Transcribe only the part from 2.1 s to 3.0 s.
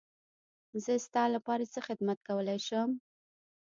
کولی شم.